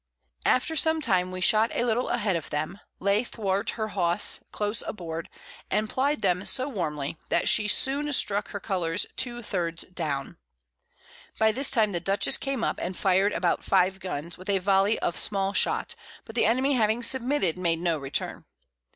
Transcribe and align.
After 0.47 0.75
some 0.75 0.99
time 0.99 1.29
we 1.29 1.41
shot 1.41 1.69
a 1.75 1.83
little 1.83 2.09
a 2.09 2.17
head 2.17 2.35
of 2.35 2.49
them, 2.49 2.79
lay 2.99 3.23
thwart 3.23 3.69
her 3.77 3.89
Hawse 3.89 4.39
close 4.51 4.81
aboard, 4.87 5.29
and 5.69 5.87
plyed 5.87 6.23
them 6.23 6.43
so 6.47 6.67
warmly, 6.67 7.17
that 7.29 7.47
she 7.47 7.67
soon 7.67 8.11
struck 8.11 8.47
her 8.47 8.59
Colours 8.59 9.05
two 9.15 9.43
thirds 9.43 9.83
down. 9.83 10.37
By 11.37 11.51
this 11.51 11.69
time 11.69 11.91
the 11.91 11.99
Dutchess 11.99 12.39
came 12.39 12.63
up, 12.63 12.79
and 12.81 12.97
fired 12.97 13.31
about 13.33 13.63
5 13.63 13.99
Guns, 13.99 14.39
with 14.39 14.49
a 14.49 14.57
Volley 14.57 14.97
of 15.01 15.17
Small 15.19 15.53
Shot, 15.53 15.93
but 16.25 16.33
the 16.33 16.45
Enemy 16.45 16.73
having 16.73 17.03
submitted, 17.03 17.55
made 17.55 17.77
no 17.79 17.99
Return. 17.99 18.45